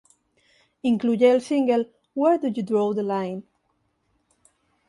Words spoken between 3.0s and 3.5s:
Line?".